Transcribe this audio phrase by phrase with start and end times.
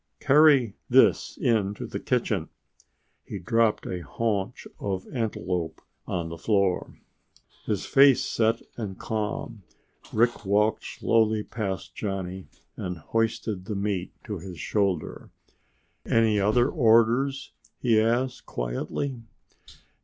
[0.19, 2.49] "Carry this in to the kitchen."
[3.23, 6.99] He dropped a haunch of antelope on the floor.
[7.67, 9.61] His face set and calm,
[10.11, 15.29] Rick walked slowly past Johnny and hoisted the meat to his shoulder.
[16.03, 19.21] "Any other orders?" he asked quietly.